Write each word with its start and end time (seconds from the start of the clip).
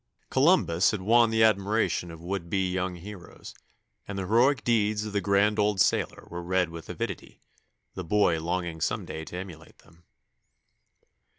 Columbus 0.31 0.89
had 0.89 1.01
won 1.03 1.29
the 1.29 1.43
admiration 1.43 2.09
of 2.09 2.19
would 2.23 2.49
be 2.49 2.71
young 2.71 2.95
heroes, 2.95 3.53
and 4.07 4.17
the 4.17 4.23
heroic 4.23 4.63
deeds 4.63 5.05
of 5.05 5.13
the 5.13 5.21
grand 5.21 5.59
old 5.59 5.79
sailor 5.79 6.27
were 6.27 6.41
read 6.41 6.69
with 6.69 6.89
avidity, 6.89 7.39
the 7.93 8.03
boy 8.03 8.41
longing 8.41 8.81
some 8.81 9.05
day 9.05 9.23
to 9.25 9.37
emulate 9.37 9.77
them. 9.77 10.05